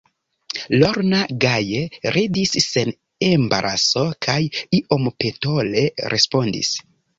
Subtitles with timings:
[0.83, 1.81] Lorna gaje
[2.15, 2.91] ridis sen
[3.29, 4.39] embaraso kaj
[4.81, 6.77] iom petole respondis: